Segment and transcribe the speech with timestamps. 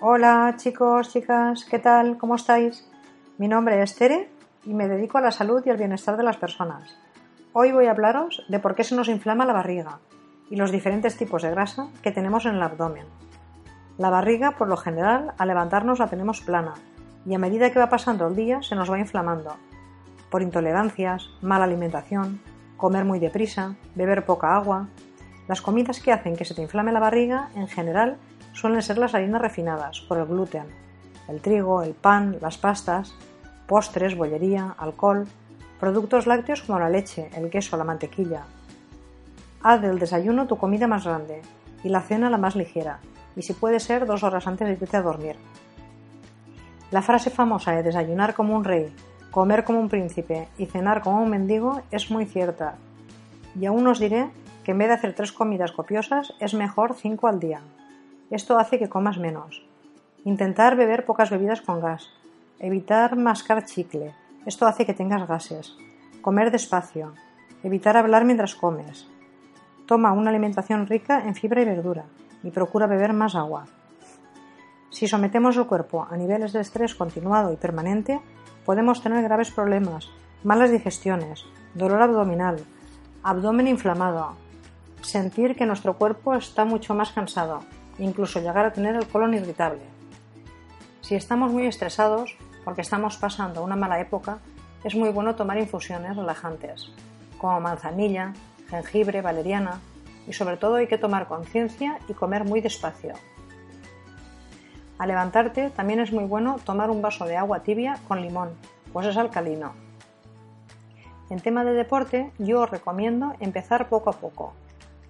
[0.00, 2.18] Hola chicos, chicas, ¿qué tal?
[2.18, 2.88] ¿Cómo estáis?
[3.36, 4.30] Mi nombre es Tere
[4.64, 6.96] y me dedico a la salud y al bienestar de las personas.
[7.52, 9.98] Hoy voy a hablaros de por qué se nos inflama la barriga
[10.50, 13.06] y los diferentes tipos de grasa que tenemos en el abdomen.
[13.96, 16.74] La barriga, por lo general, al levantarnos la tenemos plana
[17.26, 19.56] y a medida que va pasando el día se nos va inflamando.
[20.30, 22.40] Por intolerancias, mala alimentación,
[22.76, 24.86] comer muy deprisa, beber poca agua.
[25.48, 28.18] Las comidas que hacen que se te inflame la barriga, en general,
[28.58, 30.66] suelen ser las harinas refinadas por el gluten,
[31.28, 33.14] el trigo, el pan, las pastas,
[33.68, 35.28] postres, bollería, alcohol,
[35.78, 38.42] productos lácteos como la leche, el queso, la mantequilla.
[39.62, 41.40] Haz del desayuno tu comida más grande
[41.84, 42.98] y la cena la más ligera,
[43.36, 45.36] y si puede ser dos horas antes de irte a dormir.
[46.90, 48.92] La frase famosa de desayunar como un rey,
[49.30, 52.74] comer como un príncipe y cenar como un mendigo es muy cierta,
[53.54, 54.30] y aún os diré
[54.64, 57.60] que en vez de hacer tres comidas copiosas es mejor cinco al día.
[58.30, 59.64] Esto hace que comas menos.
[60.24, 62.10] Intentar beber pocas bebidas con gas.
[62.58, 64.14] Evitar mascar chicle.
[64.44, 65.76] Esto hace que tengas gases.
[66.20, 67.14] Comer despacio.
[67.62, 69.08] Evitar hablar mientras comes.
[69.86, 72.04] Toma una alimentación rica en fibra y verdura
[72.42, 73.64] y procura beber más agua.
[74.90, 78.20] Si sometemos el cuerpo a niveles de estrés continuado y permanente,
[78.66, 80.10] podemos tener graves problemas,
[80.44, 82.58] malas digestiones, dolor abdominal,
[83.22, 84.34] abdomen inflamado,
[85.00, 87.60] sentir que nuestro cuerpo está mucho más cansado,
[87.98, 89.82] incluso llegar a tener el colon irritable.
[91.00, 94.38] Si estamos muy estresados porque estamos pasando una mala época,
[94.84, 96.92] es muy bueno tomar infusiones relajantes,
[97.38, 98.34] como manzanilla,
[98.68, 99.80] jengibre, valeriana,
[100.26, 103.14] y sobre todo hay que tomar conciencia y comer muy despacio.
[104.98, 108.50] Al levantarte también es muy bueno tomar un vaso de agua tibia con limón,
[108.92, 109.72] pues es alcalino.
[111.30, 114.54] En tema de deporte, yo os recomiendo empezar poco a poco.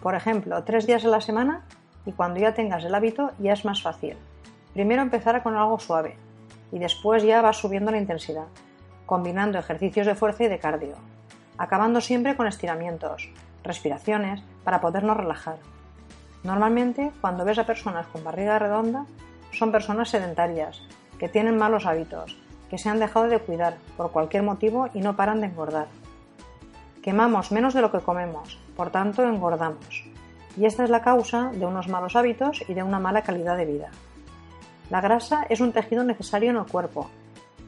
[0.00, 1.64] Por ejemplo, tres días a la semana
[2.06, 4.16] y cuando ya tengas el hábito ya es más fácil.
[4.72, 6.16] Primero empezar con algo suave
[6.72, 8.46] y después ya vas subiendo la intensidad,
[9.06, 10.96] combinando ejercicios de fuerza y de cardio,
[11.58, 13.30] acabando siempre con estiramientos,
[13.62, 15.56] respiraciones para podernos relajar.
[16.42, 19.06] Normalmente, cuando ves a personas con barriga redonda,
[19.52, 20.82] son personas sedentarias,
[21.18, 22.36] que tienen malos hábitos,
[22.70, 25.86] que se han dejado de cuidar por cualquier motivo y no paran de engordar.
[27.02, 30.11] Quemamos menos de lo que comemos, por tanto engordamos
[30.56, 33.66] y esta es la causa de unos malos hábitos y de una mala calidad de
[33.66, 33.90] vida.
[34.90, 37.10] La grasa es un tejido necesario en el cuerpo,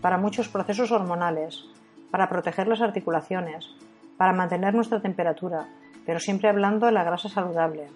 [0.00, 1.64] para muchos procesos hormonales,
[2.10, 3.70] para proteger las articulaciones,
[4.18, 5.66] para mantener nuestra temperatura,
[6.04, 7.88] pero siempre hablando de la grasa saludable.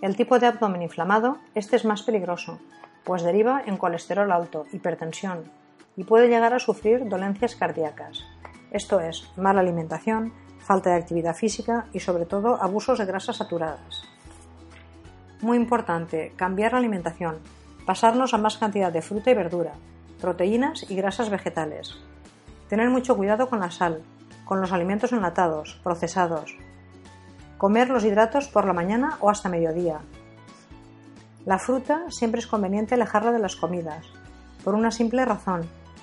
[0.00, 2.58] El tipo de abdomen inflamado, este es más peligroso,
[3.04, 5.44] pues deriva en colesterol alto, hipertensión,
[5.96, 8.24] y puede llegar a sufrir dolencias cardíacas.
[8.70, 14.02] Esto es, mala alimentación, falta de actividad física y sobre todo abusos de grasas saturadas.
[15.40, 17.38] Muy importante, cambiar la alimentación,
[17.86, 19.72] pasarnos a más cantidad de fruta y verdura,
[20.20, 21.96] proteínas y grasas vegetales.
[22.68, 24.02] Tener mucho cuidado con la sal,
[24.44, 26.56] con los alimentos enlatados, procesados.
[27.58, 30.00] Comer los hidratos por la mañana o hasta mediodía.
[31.46, 34.06] La fruta siempre es conveniente alejarla de las comidas,
[34.62, 35.62] por una simple razón,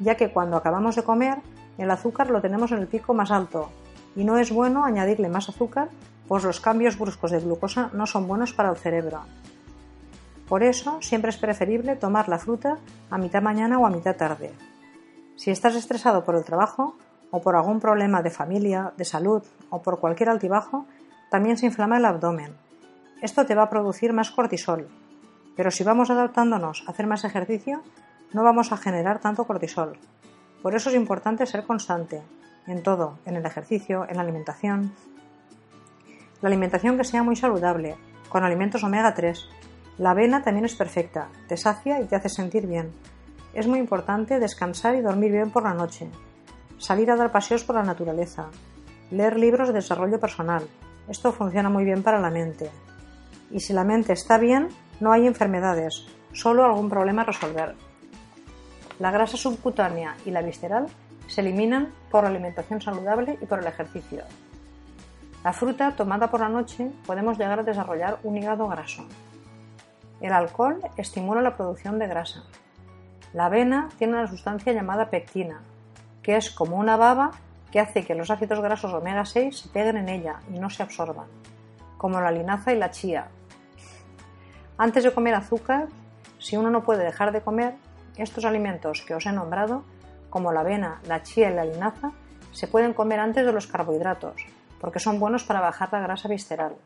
[0.00, 1.38] ya que cuando acabamos de comer,
[1.82, 3.70] el azúcar lo tenemos en el pico más alto
[4.16, 5.88] y no es bueno añadirle más azúcar,
[6.26, 9.22] pues los cambios bruscos de glucosa no son buenos para el cerebro.
[10.48, 12.78] Por eso siempre es preferible tomar la fruta
[13.10, 14.52] a mitad mañana o a mitad tarde.
[15.36, 16.96] Si estás estresado por el trabajo
[17.30, 20.86] o por algún problema de familia, de salud o por cualquier altibajo,
[21.30, 22.56] también se inflama el abdomen.
[23.20, 24.88] Esto te va a producir más cortisol,
[25.54, 27.82] pero si vamos adaptándonos a hacer más ejercicio,
[28.32, 29.98] no vamos a generar tanto cortisol.
[30.62, 32.22] Por eso es importante ser constante,
[32.66, 34.92] en todo, en el ejercicio, en la alimentación.
[36.40, 37.96] La alimentación que sea muy saludable,
[38.28, 39.48] con alimentos omega 3.
[39.98, 42.92] La avena también es perfecta, te sacia y te hace sentir bien.
[43.54, 46.08] Es muy importante descansar y dormir bien por la noche.
[46.78, 48.48] Salir a dar paseos por la naturaleza.
[49.10, 50.68] Leer libros de desarrollo personal.
[51.08, 52.70] Esto funciona muy bien para la mente.
[53.50, 54.68] Y si la mente está bien,
[55.00, 57.74] no hay enfermedades, solo algún problema a resolver.
[58.98, 60.86] La grasa subcutánea y la visceral
[61.28, 64.24] se eliminan por la alimentación saludable y por el ejercicio.
[65.44, 69.06] La fruta tomada por la noche podemos llegar a desarrollar un hígado graso.
[70.20, 72.42] El alcohol estimula la producción de grasa.
[73.32, 75.60] La avena tiene una sustancia llamada pectina,
[76.22, 77.30] que es como una baba
[77.70, 80.82] que hace que los ácidos grasos omega 6 se peguen en ella y no se
[80.82, 81.26] absorban,
[81.98, 83.28] como la linaza y la chía.
[84.76, 85.86] Antes de comer azúcar,
[86.38, 87.74] si uno no puede dejar de comer,
[88.18, 89.84] estos alimentos que os he nombrado,
[90.30, 92.12] como la avena, la chía y la linaza,
[92.52, 94.46] se pueden comer antes de los carbohidratos,
[94.80, 96.76] porque son buenos para bajar la grasa visceral.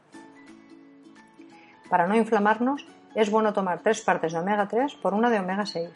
[1.89, 5.67] Para no inflamarnos, es bueno tomar tres partes de omega 3 por una de omega
[5.67, 5.91] 6.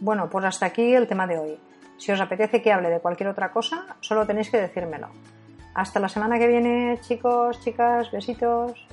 [0.00, 1.58] Bueno, pues hasta aquí el tema de hoy.
[1.98, 5.08] Si os apetece que hable de cualquier otra cosa, solo tenéis que decírmelo.
[5.74, 8.86] Hasta la semana que viene, chicos, chicas, besitos.